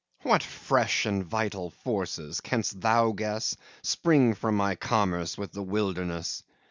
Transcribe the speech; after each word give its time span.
FAUST 0.21 0.25
What 0.29 0.41
fresh 0.41 1.05
and 1.05 1.23
vital 1.23 1.69
forces, 1.69 2.41
canst 2.41 2.81
thou 2.81 3.11
guess, 3.11 3.55
Spring 3.83 4.33
from 4.33 4.55
my 4.55 4.73
commerce 4.73 5.37
with 5.37 5.51
the 5.51 5.61
wilderness? 5.61 6.41